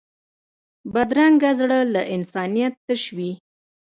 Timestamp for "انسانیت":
2.15-2.73